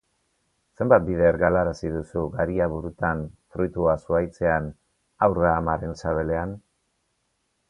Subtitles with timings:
[0.79, 3.21] Zenbat bider galarazi duzu garia burutan,
[3.57, 4.71] fruitua zuhaitzean,
[5.27, 6.57] haurra amaren sabelean?